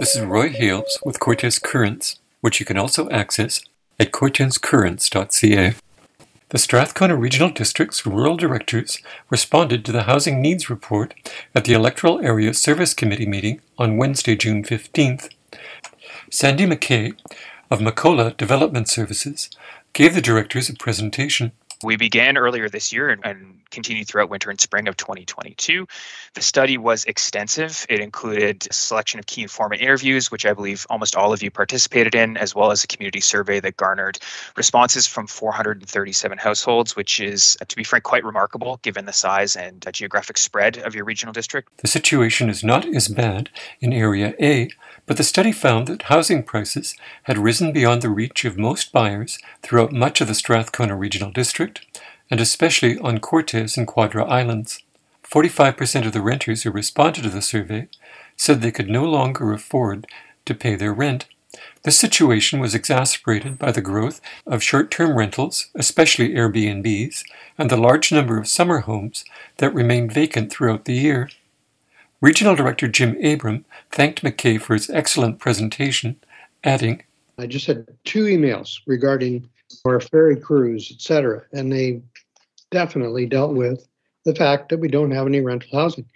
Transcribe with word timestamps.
This 0.00 0.16
is 0.16 0.22
Roy 0.22 0.48
Hales 0.48 0.98
with 1.04 1.20
Cortes 1.20 1.58
Currents, 1.58 2.18
which 2.40 2.58
you 2.58 2.64
can 2.64 2.78
also 2.78 3.10
access 3.10 3.60
at 3.98 4.12
cortescurrents.ca. 4.12 5.74
The 6.48 6.58
Strathcona 6.58 7.16
Regional 7.16 7.50
District's 7.50 8.06
rural 8.06 8.38
directors 8.38 9.02
responded 9.28 9.84
to 9.84 9.92
the 9.92 10.04
Housing 10.04 10.40
Needs 10.40 10.70
Report 10.70 11.12
at 11.54 11.66
the 11.66 11.74
Electoral 11.74 12.18
Area 12.24 12.54
Service 12.54 12.94
Committee 12.94 13.26
meeting 13.26 13.60
on 13.76 13.98
Wednesday, 13.98 14.36
June 14.36 14.64
15th. 14.64 15.28
Sandy 16.30 16.64
McKay 16.64 17.12
of 17.70 17.80
M'akola 17.80 18.34
Development 18.38 18.88
Services 18.88 19.50
gave 19.92 20.14
the 20.14 20.22
directors 20.22 20.70
a 20.70 20.74
presentation. 20.76 21.52
We 21.82 21.96
began 21.96 22.36
earlier 22.36 22.68
this 22.68 22.92
year 22.92 23.08
and, 23.08 23.24
and, 23.24 23.56
continued 23.70 24.08
throughout 24.08 24.28
winter 24.28 24.50
and 24.50 24.60
spring 24.60 24.88
of 24.88 24.96
2022. 24.96 25.86
The 26.34 26.42
study 26.42 26.76
was 26.76 27.04
extensive. 27.04 27.86
It 27.88 28.00
included 28.00 28.66
a 28.68 28.72
selection 28.72 29.20
of 29.20 29.26
key 29.26 29.42
informant 29.42 29.80
interviews, 29.80 30.28
which 30.28 30.44
I 30.44 30.52
believe 30.52 30.84
almost 30.90 31.14
all 31.14 31.32
of 31.32 31.40
you 31.40 31.52
participated 31.52 32.16
in, 32.16 32.36
as 32.36 32.52
well 32.52 32.72
as 32.72 32.82
a 32.82 32.88
community 32.88 33.20
survey 33.20 33.60
that 33.60 33.76
garnered 33.76 34.18
responses 34.56 35.06
from 35.06 35.28
437 35.28 36.38
households, 36.38 36.96
which 36.96 37.20
is, 37.20 37.56
to 37.66 37.76
be 37.76 37.84
frank, 37.84 38.02
quite 38.02 38.24
remarkable 38.24 38.80
given 38.82 39.04
the 39.04 39.12
size 39.12 39.54
and 39.54 39.86
uh, 39.86 39.92
geographic 39.92 40.36
spread 40.36 40.78
of 40.78 40.94
your 40.94 41.04
regional 41.04 41.32
district. 41.32 41.68
The 41.76 41.86
situation 41.86 42.50
is 42.50 42.64
not 42.64 42.84
as 42.86 43.06
bad 43.06 43.50
in 43.80 43.92
Area 43.92 44.34
A, 44.40 44.68
but 45.06 45.16
the 45.16 45.22
study 45.22 45.52
found 45.52 45.86
that 45.86 46.02
housing 46.02 46.42
prices 46.42 46.96
had 47.24 47.38
risen 47.38 47.72
beyond 47.72 48.02
the 48.02 48.08
reach 48.08 48.44
of 48.44 48.58
most 48.58 48.92
buyers 48.92 49.38
throughout 49.62 49.92
much 49.92 50.20
of 50.20 50.26
the 50.28 50.34
Strathcona 50.34 50.96
Regional 50.96 51.30
District, 51.30 51.69
and 52.30 52.40
especially 52.40 52.98
on 52.98 53.18
Cortes 53.18 53.76
and 53.76 53.86
Quadra 53.86 54.24
Islands. 54.24 54.82
45% 55.24 56.06
of 56.06 56.12
the 56.12 56.22
renters 56.22 56.62
who 56.62 56.70
responded 56.70 57.22
to 57.22 57.30
the 57.30 57.42
survey 57.42 57.88
said 58.36 58.60
they 58.60 58.70
could 58.70 58.88
no 58.88 59.04
longer 59.04 59.52
afford 59.52 60.06
to 60.44 60.54
pay 60.54 60.74
their 60.74 60.92
rent. 60.92 61.26
This 61.82 61.96
situation 61.96 62.60
was 62.60 62.74
exacerbated 62.74 63.58
by 63.58 63.72
the 63.72 63.80
growth 63.80 64.20
of 64.46 64.62
short 64.62 64.90
term 64.90 65.16
rentals, 65.16 65.66
especially 65.74 66.30
Airbnbs, 66.34 67.24
and 67.58 67.70
the 67.70 67.76
large 67.76 68.12
number 68.12 68.38
of 68.38 68.48
summer 68.48 68.80
homes 68.80 69.24
that 69.56 69.74
remained 69.74 70.12
vacant 70.12 70.52
throughout 70.52 70.84
the 70.84 70.94
year. 70.94 71.28
Regional 72.20 72.54
Director 72.54 72.86
Jim 72.86 73.16
Abram 73.24 73.64
thanked 73.90 74.22
McKay 74.22 74.60
for 74.60 74.74
his 74.74 74.90
excellent 74.90 75.38
presentation, 75.38 76.16
adding, 76.62 77.02
I 77.38 77.46
just 77.46 77.66
had 77.66 77.86
two 78.04 78.24
emails 78.24 78.80
regarding 78.86 79.48
our 79.86 80.00
ferry 80.00 80.36
crews, 80.36 80.90
etc., 80.92 81.44
and 81.52 81.72
they 81.72 82.02
definitely 82.70 83.26
dealt 83.26 83.54
with 83.54 83.86
the 84.24 84.34
fact 84.34 84.68
that 84.68 84.78
we 84.78 84.88
don't 84.88 85.10
have 85.10 85.26
any 85.26 85.40
rental 85.40 85.78
housing. 85.78 86.06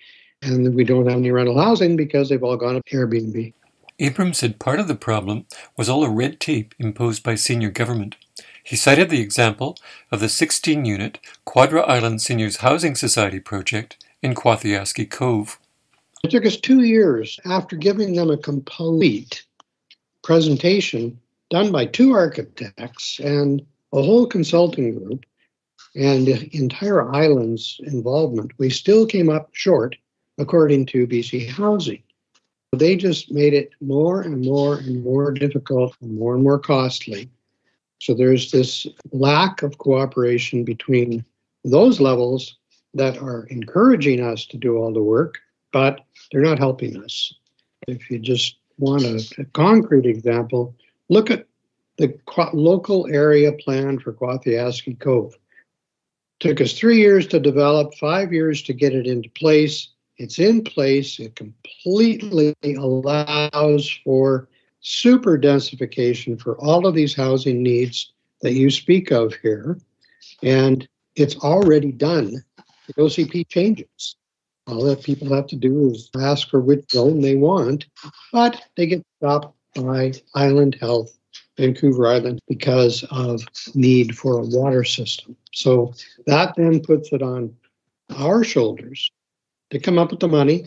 And 0.42 0.74
we 0.74 0.84
don't 0.84 1.06
have 1.06 1.18
any 1.18 1.30
rental 1.30 1.60
housing 1.60 1.96
because 1.96 2.28
they've 2.28 2.42
all 2.42 2.56
gone 2.56 2.74
to 2.74 2.82
Airbnb. 2.96 3.52
Abram 4.00 4.34
said 4.34 4.58
part 4.58 4.80
of 4.80 4.88
the 4.88 4.94
problem 4.94 5.46
was 5.76 5.88
all 5.88 6.02
the 6.02 6.10
red 6.10 6.40
tape 6.40 6.74
imposed 6.78 7.22
by 7.22 7.34
senior 7.34 7.70
government. 7.70 8.16
He 8.62 8.76
cited 8.76 9.10
the 9.10 9.20
example 9.20 9.78
of 10.10 10.20
the 10.20 10.28
16 10.28 10.84
unit 10.84 11.18
Quadra 11.44 11.82
Island 11.82 12.20
Seniors 12.22 12.56
Housing 12.56 12.94
Society 12.94 13.38
project 13.38 14.04
in 14.22 14.34
Quathiaski 14.34 15.08
Cove. 15.08 15.58
It 16.24 16.30
took 16.30 16.46
us 16.46 16.56
two 16.56 16.82
years 16.82 17.38
after 17.44 17.76
giving 17.76 18.14
them 18.14 18.30
a 18.30 18.38
complete 18.38 19.44
presentation 20.22 21.18
done 21.50 21.70
by 21.70 21.86
two 21.86 22.12
architects 22.12 23.20
and 23.20 23.64
a 23.92 24.02
whole 24.02 24.26
consulting 24.26 24.98
group 24.98 25.24
and 25.94 26.26
the 26.26 26.48
entire 26.56 27.14
island's 27.14 27.80
involvement. 27.84 28.52
We 28.58 28.70
still 28.70 29.06
came 29.06 29.28
up 29.28 29.50
short, 29.52 29.96
according 30.38 30.86
to 30.86 31.06
BC 31.06 31.48
Housing. 31.50 32.02
They 32.72 32.96
just 32.96 33.30
made 33.30 33.54
it 33.54 33.70
more 33.80 34.22
and 34.22 34.44
more 34.44 34.78
and 34.78 35.04
more 35.04 35.30
difficult 35.30 35.96
and 36.00 36.18
more 36.18 36.34
and 36.34 36.42
more 36.42 36.58
costly. 36.58 37.30
So 38.00 38.14
there's 38.14 38.50
this 38.50 38.86
lack 39.12 39.62
of 39.62 39.78
cooperation 39.78 40.64
between 40.64 41.24
those 41.64 42.00
levels 42.00 42.56
that 42.94 43.18
are 43.18 43.46
encouraging 43.46 44.20
us 44.20 44.44
to 44.46 44.56
do 44.56 44.76
all 44.76 44.92
the 44.92 45.02
work 45.02 45.38
but 45.74 46.02
they're 46.30 46.40
not 46.40 46.58
helping 46.58 46.96
us. 47.02 47.34
If 47.88 48.08
you 48.08 48.20
just 48.20 48.56
want 48.78 49.02
a, 49.02 49.20
a 49.38 49.44
concrete 49.46 50.06
example, 50.06 50.74
look 51.10 51.32
at 51.32 51.46
the 51.98 52.16
local 52.52 53.08
area 53.08 53.52
plan 53.52 53.98
for 53.98 54.12
Quathiaski 54.12 54.98
Cove. 55.00 55.36
Took 56.44 56.60
us 56.60 56.74
three 56.74 56.98
years 56.98 57.26
to 57.28 57.40
develop, 57.40 57.94
five 57.94 58.30
years 58.30 58.60
to 58.64 58.74
get 58.74 58.94
it 58.94 59.06
into 59.06 59.30
place. 59.30 59.88
It's 60.18 60.38
in 60.38 60.62
place. 60.62 61.18
It 61.18 61.36
completely 61.36 62.54
allows 62.62 63.88
for 64.04 64.50
super 64.80 65.38
densification 65.38 66.38
for 66.38 66.58
all 66.58 66.86
of 66.86 66.94
these 66.94 67.14
housing 67.14 67.62
needs 67.62 68.12
that 68.42 68.52
you 68.52 68.68
speak 68.68 69.10
of 69.10 69.32
here. 69.36 69.78
And 70.42 70.86
it's 71.16 71.34
already 71.36 71.92
done. 71.92 72.44
The 72.88 72.92
OCP 72.92 73.48
changes. 73.48 74.16
All 74.66 74.84
that 74.84 75.02
people 75.02 75.34
have 75.34 75.46
to 75.46 75.56
do 75.56 75.92
is 75.92 76.10
ask 76.20 76.50
for 76.50 76.60
which 76.60 76.90
zone 76.92 77.22
they 77.22 77.36
want, 77.36 77.86
but 78.34 78.60
they 78.76 78.86
get 78.86 79.02
stopped 79.16 79.56
by 79.74 80.12
Island 80.34 80.76
Health, 80.78 81.16
Vancouver 81.56 82.06
Island, 82.06 82.40
because 82.48 83.04
of 83.10 83.42
need 83.74 84.16
for 84.16 84.38
a 84.38 84.44
water 84.44 84.84
system. 84.84 85.36
So 85.52 85.94
that 86.26 86.54
then 86.56 86.80
puts 86.80 87.12
it 87.12 87.22
on 87.22 87.54
our 88.16 88.44
shoulders 88.44 89.10
to 89.70 89.78
come 89.78 89.98
up 89.98 90.10
with 90.10 90.20
the 90.20 90.28
money, 90.28 90.66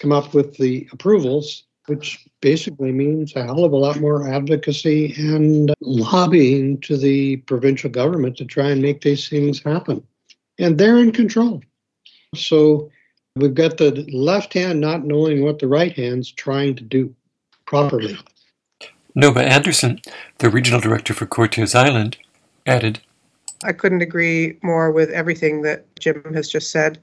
come 0.00 0.12
up 0.12 0.34
with 0.34 0.56
the 0.56 0.88
approvals, 0.92 1.64
which 1.86 2.26
basically 2.40 2.92
means 2.92 3.34
a 3.34 3.44
hell 3.44 3.64
of 3.64 3.72
a 3.72 3.76
lot 3.76 4.00
more 4.00 4.28
advocacy 4.28 5.14
and 5.16 5.72
lobbying 5.80 6.80
to 6.80 6.96
the 6.96 7.36
provincial 7.38 7.90
government 7.90 8.36
to 8.36 8.44
try 8.44 8.70
and 8.70 8.82
make 8.82 9.00
these 9.00 9.28
things 9.28 9.62
happen. 9.62 10.02
And 10.58 10.78
they're 10.78 10.98
in 10.98 11.12
control. 11.12 11.62
So 12.34 12.90
We've 13.34 13.54
got 13.54 13.78
the 13.78 14.06
left 14.12 14.52
hand 14.52 14.80
not 14.80 15.06
knowing 15.06 15.42
what 15.42 15.58
the 15.58 15.68
right 15.68 15.96
hand's 15.96 16.30
trying 16.30 16.74
to 16.76 16.84
do 16.84 17.14
properly. 17.64 18.18
Noba 19.14 19.42
Anderson, 19.42 20.00
the 20.38 20.48
regional 20.48 20.80
director 20.80 21.12
for 21.12 21.26
Cortes 21.26 21.74
Island, 21.74 22.16
added 22.66 23.00
I 23.64 23.72
couldn't 23.72 24.02
agree 24.02 24.58
more 24.62 24.90
with 24.90 25.10
everything 25.10 25.62
that 25.62 25.84
Jim 25.98 26.22
has 26.34 26.48
just 26.48 26.70
said. 26.70 26.98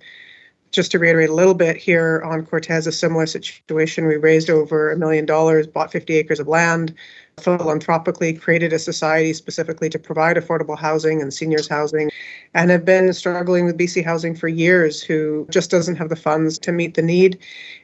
Just 0.72 0.92
to 0.92 1.00
reiterate 1.00 1.30
a 1.30 1.34
little 1.34 1.56
bit 1.56 1.78
here 1.78 2.22
on 2.24 2.46
Cortes, 2.46 2.86
a 2.86 2.92
similar 2.92 3.25
situation. 3.25 4.06
We 4.06 4.18
raised 4.18 4.52
over 4.52 4.92
a 4.92 4.98
million 4.98 5.25
dollars, 5.25 5.66
bought 5.66 5.92
50 5.92 6.14
acres 6.16 6.40
of 6.40 6.48
land, 6.48 6.94
philanthropically 7.40 8.34
created 8.34 8.72
a 8.72 8.78
society 8.78 9.34
specifically 9.34 9.90
to 9.90 9.98
provide 9.98 10.38
affordable 10.38 10.78
housing 10.78 11.22
and 11.22 11.34
seniors 11.34 11.68
housing 11.68 12.12
and 12.53 12.69
have 12.69 12.86
been 12.86 13.14
struggling 13.14 13.66
with 13.66 13.80
BC 13.80 14.03
Housing 14.03 14.36
for 14.36 14.48
years 14.48 15.02
who 15.02 15.48
just 15.50 15.72
doesn't 15.72 15.96
have 15.96 16.09
the 16.09 16.16
funds 16.16 16.59
to 16.59 16.72
meet 16.72 16.94
the 16.94 17.02
need. 17.02 17.40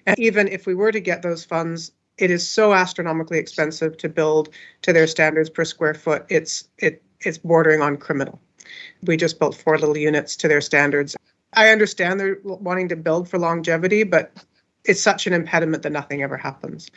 And 0.06 0.20
even 0.20 0.48
if 0.48 0.68
we 0.68 0.76
were 0.76 0.92
to 0.92 1.00
get 1.00 1.24
those 1.24 1.44
funds, 1.44 1.92
it 2.18 2.32
is 2.32 2.48
so 2.48 2.74
astronomically 2.74 3.38
expensive 3.38 3.98
to 3.98 4.10
build 4.10 4.50
to 4.82 4.94
their 4.94 5.08
standards 5.08 5.50
per 5.50 5.66
square 5.66 5.94
foot. 5.94 6.26
It's 6.30 6.68
it 6.78 7.02
it's 7.22 7.38
bordering 7.38 7.82
on 7.82 7.98
criminal. 7.98 8.40
We 9.04 9.18
just 9.18 9.40
built 9.40 9.56
four 9.56 9.78
little 9.78 9.98
units 9.98 10.36
to 10.38 10.48
their 10.48 10.62
standards. 10.62 11.16
I 11.54 11.70
understand 11.70 12.20
they're 12.20 12.40
wanting 12.44 12.90
to 12.90 12.96
build 12.96 13.30
for 13.30 13.40
longevity, 13.40 14.04
but 14.04 14.32
it's 14.84 15.02
such 15.02 15.26
an 15.26 15.34
impediment 15.34 15.84
that 15.84 15.92
nothing 15.92 16.22
ever 16.22 16.38
happens 16.38 16.90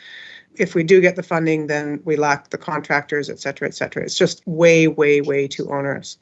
if 0.55 0.75
we 0.75 0.83
do 0.83 1.01
get 1.01 1.15
the 1.15 1.23
funding, 1.23 1.67
then 1.67 2.01
we 2.05 2.15
lack 2.15 2.49
the 2.49 2.57
contractors, 2.57 3.29
et 3.29 3.39
cetera, 3.39 3.67
et 3.67 3.73
cetera. 3.73 4.03
It's 4.03 4.17
just 4.17 4.45
way, 4.45 4.87
way, 4.87 5.21
way 5.21 5.47
too 5.47 5.71
onerous. 5.71 6.17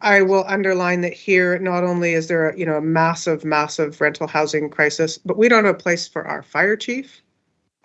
I 0.00 0.22
will 0.22 0.44
underline 0.46 1.02
that 1.02 1.12
here, 1.12 1.58
not 1.58 1.84
only 1.84 2.14
is 2.14 2.28
there 2.28 2.50
a, 2.50 2.58
you 2.58 2.64
know, 2.64 2.76
a 2.76 2.82
massive, 2.82 3.44
massive 3.44 4.00
rental 4.00 4.26
housing 4.26 4.70
crisis, 4.70 5.18
but 5.18 5.36
we 5.36 5.48
don't 5.48 5.64
have 5.64 5.74
a 5.74 5.78
place 5.78 6.08
for 6.08 6.26
our 6.26 6.42
fire 6.42 6.76
chief, 6.76 7.22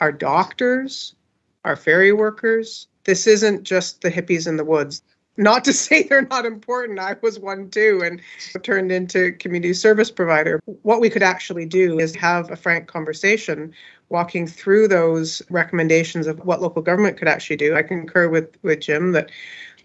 our 0.01 0.11
doctors, 0.11 1.15
our 1.63 1.77
ferry 1.77 2.11
workers. 2.11 2.87
This 3.05 3.27
isn't 3.27 3.63
just 3.63 4.01
the 4.01 4.11
hippies 4.11 4.47
in 4.47 4.57
the 4.57 4.65
woods. 4.65 5.01
Not 5.37 5.63
to 5.65 5.73
say 5.85 6.03
they're 6.03 6.23
not 6.23 6.45
important. 6.45 6.99
I 6.99 7.15
was 7.21 7.39
one 7.39 7.69
too 7.69 8.01
and 8.03 8.21
turned 8.63 8.91
into 8.91 9.31
community 9.33 9.73
service 9.73 10.11
provider. 10.11 10.59
What 10.81 10.99
we 10.99 11.09
could 11.09 11.23
actually 11.23 11.65
do 11.65 11.99
is 11.99 12.13
have 12.15 12.51
a 12.51 12.57
frank 12.57 12.87
conversation 12.87 13.73
walking 14.09 14.45
through 14.45 14.89
those 14.89 15.41
recommendations 15.49 16.27
of 16.27 16.39
what 16.39 16.61
local 16.61 16.81
government 16.81 17.17
could 17.17 17.29
actually 17.29 17.55
do. 17.55 17.75
I 17.75 17.83
concur 17.83 18.27
with, 18.27 18.57
with 18.61 18.81
Jim 18.81 19.13
that 19.13 19.31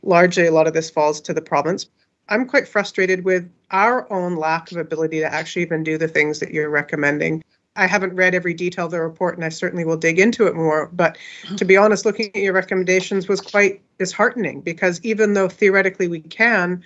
largely 0.02 0.46
a 0.46 0.52
lot 0.52 0.66
of 0.66 0.74
this 0.74 0.90
falls 0.90 1.20
to 1.20 1.34
the 1.34 1.42
province. 1.42 1.86
I'm 2.28 2.46
quite 2.46 2.66
frustrated 2.66 3.24
with 3.24 3.48
our 3.70 4.10
own 4.12 4.34
lack 4.34 4.72
of 4.72 4.78
ability 4.78 5.20
to 5.20 5.32
actually 5.32 5.62
even 5.62 5.84
do 5.84 5.96
the 5.96 6.08
things 6.08 6.40
that 6.40 6.52
you're 6.52 6.70
recommending. 6.70 7.44
I 7.76 7.86
haven't 7.86 8.14
read 8.14 8.34
every 8.34 8.54
detail 8.54 8.86
of 8.86 8.90
the 8.90 9.00
report 9.00 9.36
and 9.36 9.44
I 9.44 9.48
certainly 9.48 9.84
will 9.84 9.96
dig 9.96 10.18
into 10.18 10.46
it 10.46 10.54
more. 10.54 10.90
But 10.92 11.18
to 11.56 11.64
be 11.64 11.76
honest, 11.76 12.04
looking 12.04 12.30
at 12.34 12.42
your 12.42 12.52
recommendations 12.52 13.28
was 13.28 13.40
quite 13.40 13.80
disheartening 13.98 14.60
because 14.60 15.00
even 15.02 15.34
though 15.34 15.48
theoretically 15.48 16.08
we 16.08 16.20
can, 16.20 16.82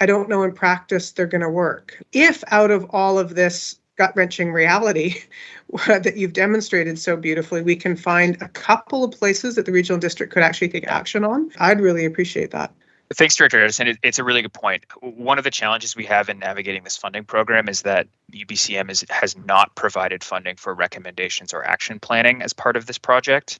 I 0.00 0.06
don't 0.06 0.28
know 0.28 0.42
in 0.42 0.52
practice 0.52 1.12
they're 1.12 1.26
going 1.26 1.42
to 1.42 1.50
work. 1.50 2.02
If 2.12 2.42
out 2.48 2.70
of 2.70 2.86
all 2.90 3.18
of 3.18 3.34
this 3.34 3.78
gut 3.96 4.12
wrenching 4.16 4.52
reality 4.52 5.16
that 5.86 6.16
you've 6.16 6.32
demonstrated 6.32 6.98
so 6.98 7.16
beautifully, 7.16 7.62
we 7.62 7.76
can 7.76 7.96
find 7.96 8.40
a 8.40 8.48
couple 8.48 9.04
of 9.04 9.12
places 9.12 9.54
that 9.56 9.66
the 9.66 9.72
regional 9.72 10.00
district 10.00 10.32
could 10.32 10.42
actually 10.42 10.68
take 10.68 10.86
action 10.86 11.24
on. 11.24 11.50
I'd 11.58 11.80
really 11.80 12.04
appreciate 12.04 12.50
that. 12.50 12.72
Thanks, 13.14 13.36
Director 13.36 13.62
Edison. 13.62 13.98
it's 14.02 14.18
a 14.18 14.24
really 14.24 14.42
good 14.42 14.52
point. 14.52 14.84
One 15.00 15.38
of 15.38 15.44
the 15.44 15.50
challenges 15.50 15.94
we 15.96 16.04
have 16.06 16.28
in 16.28 16.38
navigating 16.38 16.84
this 16.84 16.96
funding 16.96 17.24
program 17.24 17.68
is 17.68 17.82
that 17.82 18.06
UBCM 18.32 18.90
is, 18.90 19.04
has 19.10 19.36
not 19.36 19.74
provided 19.74 20.24
funding 20.24 20.56
for 20.56 20.74
recommendations 20.74 21.52
or 21.52 21.64
action 21.64 21.98
planning 22.00 22.42
as 22.42 22.52
part 22.52 22.76
of 22.76 22.86
this 22.86 22.98
project. 22.98 23.58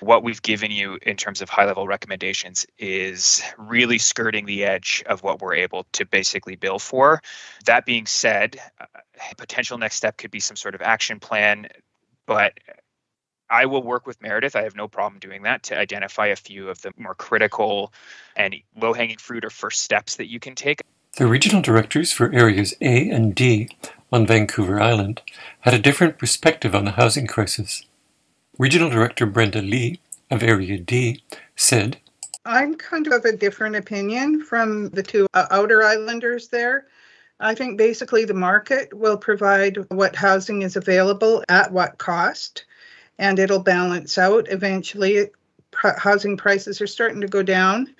What 0.00 0.22
we've 0.22 0.40
given 0.42 0.70
you 0.70 0.98
in 1.02 1.16
terms 1.16 1.42
of 1.42 1.48
high 1.48 1.66
level 1.66 1.86
recommendations 1.86 2.66
is 2.78 3.42
really 3.58 3.98
skirting 3.98 4.46
the 4.46 4.64
edge 4.64 5.02
of 5.06 5.22
what 5.22 5.40
we're 5.40 5.54
able 5.54 5.86
to 5.92 6.06
basically 6.06 6.56
bill 6.56 6.78
for. 6.78 7.22
That 7.66 7.86
being 7.86 8.06
said, 8.06 8.58
a 8.80 9.34
potential 9.36 9.78
next 9.78 9.96
step 9.96 10.16
could 10.16 10.30
be 10.30 10.40
some 10.40 10.56
sort 10.56 10.74
of 10.74 10.82
action 10.82 11.20
plan, 11.20 11.68
but 12.26 12.54
I 13.50 13.66
will 13.66 13.82
work 13.82 14.06
with 14.06 14.22
Meredith. 14.22 14.54
I 14.54 14.62
have 14.62 14.76
no 14.76 14.88
problem 14.88 15.18
doing 15.18 15.42
that 15.42 15.64
to 15.64 15.78
identify 15.78 16.28
a 16.28 16.36
few 16.36 16.68
of 16.68 16.80
the 16.82 16.92
more 16.96 17.16
critical 17.16 17.92
and 18.36 18.54
low 18.76 18.92
hanging 18.92 19.18
fruit 19.18 19.44
or 19.44 19.50
first 19.50 19.80
steps 19.80 20.16
that 20.16 20.30
you 20.30 20.38
can 20.38 20.54
take. 20.54 20.80
The 21.16 21.26
regional 21.26 21.60
directors 21.60 22.12
for 22.12 22.32
areas 22.32 22.74
A 22.80 23.10
and 23.10 23.34
D 23.34 23.68
on 24.12 24.26
Vancouver 24.26 24.80
Island 24.80 25.20
had 25.60 25.74
a 25.74 25.78
different 25.78 26.18
perspective 26.18 26.74
on 26.74 26.84
the 26.84 26.92
housing 26.92 27.26
crisis. 27.26 27.84
Regional 28.58 28.90
Director 28.90 29.26
Brenda 29.26 29.60
Leigh 29.60 30.00
of 30.30 30.42
Area 30.42 30.78
D 30.78 31.22
said, 31.56 31.98
I'm 32.46 32.76
kind 32.76 33.06
of 33.06 33.12
of 33.12 33.24
a 33.24 33.36
different 33.36 33.76
opinion 33.76 34.42
from 34.42 34.88
the 34.90 35.02
two 35.02 35.26
uh, 35.34 35.46
outer 35.50 35.82
islanders 35.82 36.48
there. 36.48 36.86
I 37.40 37.54
think 37.54 37.78
basically 37.78 38.24
the 38.24 38.34
market 38.34 38.92
will 38.94 39.16
provide 39.16 39.78
what 39.90 40.14
housing 40.14 40.62
is 40.62 40.76
available 40.76 41.42
at 41.48 41.72
what 41.72 41.98
cost 41.98 42.64
and 43.20 43.38
it'll 43.38 43.60
balance 43.60 44.18
out 44.18 44.48
eventually. 44.50 45.28
Housing 45.74 46.36
prices 46.36 46.80
are 46.80 46.86
starting 46.88 47.20
to 47.20 47.28
go 47.28 47.44
down 47.44 47.94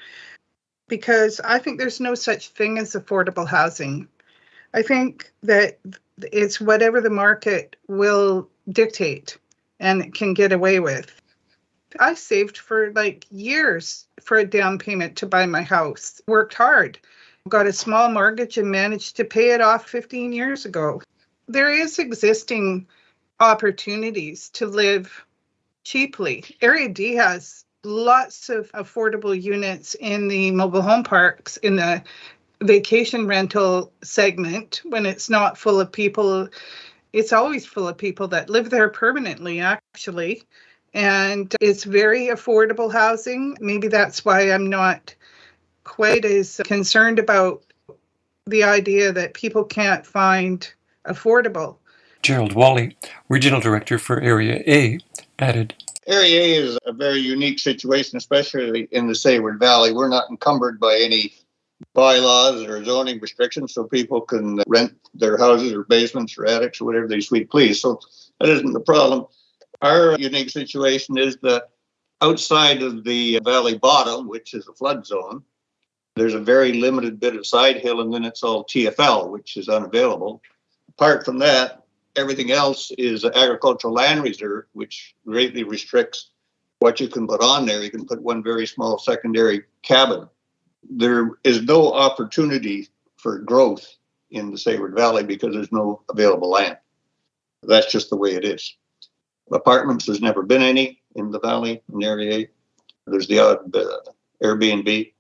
because 0.89 1.41
I 1.45 1.59
think 1.59 1.79
there's 1.79 2.01
no 2.01 2.17
such 2.17 2.49
thing 2.49 2.79
as 2.79 2.95
affordable 2.95 3.47
housing. 3.47 4.09
I 4.75 4.83
think 4.83 5.31
that 5.45 5.79
it's 6.33 6.61
whatever 6.61 7.01
the 7.01 7.11
market 7.11 7.77
will 7.87 8.49
dictate 8.69 9.39
and 9.79 10.13
can 10.13 10.35
get 10.35 10.53
away 10.53 10.81
with. 10.81 11.15
I 11.99 12.15
saved 12.15 12.59
for 12.59 12.93
like 12.93 13.27
years 13.31 14.07
for 14.21 14.39
a 14.39 14.45
down 14.45 14.79
payment 14.79 15.17
to 15.17 15.27
buy 15.27 15.47
my 15.47 15.63
house, 15.63 16.21
worked 16.27 16.55
hard, 16.55 16.99
got 17.49 17.67
a 17.67 17.73
small 17.73 18.11
mortgage, 18.11 18.59
and 18.59 18.71
managed 18.71 19.17
to 19.17 19.25
pay 19.25 19.51
it 19.51 19.61
off 19.61 19.89
15 19.89 20.33
years 20.33 20.65
ago. 20.65 21.03
There 21.47 21.71
is 21.71 21.99
existing 21.99 22.87
opportunities 23.41 24.51
to 24.51 24.67
live 24.67 25.25
cheaply. 25.83 26.45
Area 26.61 26.89
D 26.89 27.15
has 27.15 27.65
lots 27.83 28.51
of 28.51 28.71
affordable 28.73 29.41
units 29.41 29.95
in 29.95 30.29
the 30.29 30.51
mobile 30.51 30.83
home 30.83 31.03
parks 31.03 31.57
in 31.59 31.77
the 31.77 32.03
vacation 32.63 33.27
rental 33.27 33.93
segment 34.03 34.83
when 34.85 35.07
it's 35.07 35.31
not 35.31 35.57
full 35.57 35.81
of 35.81 35.91
people. 35.91 36.49
It's 37.13 37.33
always 37.33 37.65
full 37.65 37.89
of 37.89 37.97
people 37.97 38.29
that 38.29 38.51
live 38.51 38.69
there 38.71 38.91
permanently 38.91 39.61
actually. 39.61 40.43
And 40.93 41.55
it's 41.61 41.85
very 41.85 42.27
affordable 42.27 42.93
housing. 42.93 43.57
Maybe 43.61 43.89
that's 43.89 44.25
why 44.25 44.53
i'm 44.53 44.69
not 44.69 45.15
quite 45.85 46.25
as 46.25 46.61
concerned 46.65 47.19
about 47.19 47.65
the 48.47 48.65
idea 48.65 49.13
that 49.13 49.35
people 49.35 49.65
can't 49.65 50.05
find 50.05 50.73
affordable 51.07 51.80
Gerald 52.23 52.53
Whalley, 52.53 52.97
Regional 53.29 53.61
Director 53.61 53.99
for 53.99 54.21
Area 54.21 54.63
A, 54.67 54.99
added 55.39 55.75
Area 56.07 56.41
A 56.41 56.67
is 56.67 56.79
a 56.87 56.93
very 56.93 57.19
unique 57.19 57.59
situation, 57.59 58.17
especially 58.17 58.89
in 58.91 59.07
the 59.07 59.15
Sayward 59.15 59.59
Valley. 59.59 59.93
We're 59.93 60.09
not 60.09 60.29
encumbered 60.31 60.81
by 60.81 60.99
any 61.01 61.35
bylaws 61.95 62.63
or 62.65 62.85
zoning 62.85 63.21
restrictions, 63.21 63.75
so 63.75 63.85
people 63.85 64.21
can 64.21 64.61
rent 64.67 64.93
their 65.15 65.39
houses 65.39 65.73
or 65.73 65.85
basements 65.85 66.37
or 66.37 66.47
attics 66.47 66.81
or 66.81 66.85
whatever 66.87 67.07
they 67.07 67.21
sweet 67.21 67.51
please. 67.51 67.81
So 67.81 68.01
that 68.41 68.49
isn't 68.49 68.73
the 68.73 68.81
problem. 68.81 69.27
Our 69.83 70.19
unique 70.19 70.51
situation 70.51 71.17
is 71.17 71.39
that 71.43 71.69
outside 72.21 72.83
of 72.83 73.05
the 73.05 73.41
valley 73.45 73.79
bottom, 73.79 74.29
which 74.29 74.53
is 74.53 74.69
a 74.69 74.73
flood 74.73 75.07
zone, 75.07 75.43
there's 76.17 76.35
a 76.35 76.41
very 76.41 76.75
limited 76.75 77.21
bit 77.21 77.37
of 77.37 77.47
side 77.47 77.77
hill, 77.77 78.01
and 78.01 78.13
then 78.13 78.25
it's 78.25 78.43
all 78.43 78.65
TFL, 78.65 79.31
which 79.31 79.57
is 79.57 79.69
unavailable. 79.69 80.43
Apart 80.91 81.25
from 81.25 81.39
that, 81.39 81.80
everything 82.21 82.53
else 82.53 82.93
is 82.99 83.25
agricultural 83.25 83.95
land 83.95 84.23
reserve, 84.23 84.67
which 84.73 85.15
greatly 85.27 85.65
restricts 85.65 86.31
what 86.79 87.01
you 87.01 87.09
can 87.09 87.27
put 87.27 87.43
on 87.43 87.67
there. 87.67 87.83
You 87.83 87.91
can 87.91 88.07
put 88.07 88.23
one 88.23 88.43
very 88.43 88.67
small 88.67 88.99
secondary 88.99 89.65
cabin. 89.83 90.29
There 90.89 91.33
is 91.45 91.63
no 91.63 91.93
opportunity 91.93 92.89
for 93.17 93.39
growth 93.39 93.87
in 94.31 94.51
the 94.51 94.59
Sayward 94.59 94.95
Valley 94.95 95.25
because 95.25 95.55
there's 95.55 95.73
no 95.73 96.03
available 96.09 96.51
land. 96.51 96.79
That's 97.63 97.91
just 97.91 98.11
the 98.11 98.17
way 98.17 98.35
it 98.35 98.45
is. 98.45 98.77
Apartments, 99.53 100.07
there's 100.07 100.21
never 100.23 100.43
been 100.43 100.63
any 100.63 101.01
in 101.17 101.31
the 101.31 101.41
valley 101.41 101.83
in 101.93 102.03
area. 102.03 102.47
There's 103.07 103.27
the 103.27 103.41
odd 103.41 103.75
uh, 103.75 104.13
Airbnb, 104.43 105.13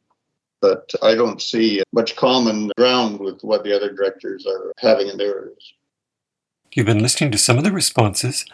but 0.61 0.91
I 1.03 1.14
don't 1.14 1.43
see 1.43 1.82
much 1.93 2.17
common 2.17 2.70
ground 2.76 3.19
with 3.19 3.43
what 3.43 3.64
the 3.64 3.75
other 3.75 3.93
directors 3.93 4.46
are 4.46 4.73
having 4.79 5.08
in 5.08 5.19
their 5.19 5.37
areas. 5.37 5.75
You've 6.72 6.87
been 6.87 7.02
listening 7.02 7.32
to 7.32 7.38
some 7.38 7.58
of 7.58 7.64
the 7.64 7.72
responses 7.72 8.46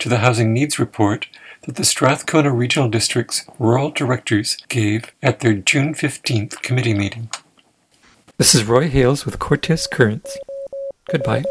to 0.00 0.08
the 0.08 0.18
Housing 0.18 0.52
Needs 0.52 0.80
Report 0.80 1.28
that 1.62 1.76
the 1.76 1.84
Strathcona 1.84 2.52
Regional 2.52 2.88
District's 2.88 3.44
rural 3.60 3.92
directors 3.92 4.56
gave 4.68 5.12
at 5.22 5.38
their 5.38 5.54
June 5.54 5.94
15th 5.94 6.62
committee 6.62 6.94
meeting. 6.94 7.30
This 8.38 8.56
is 8.56 8.64
Roy 8.64 8.88
Hales 8.88 9.24
with 9.24 9.38
Cortes 9.38 9.86
Currents. 9.86 10.36
Goodbye. 11.12 11.44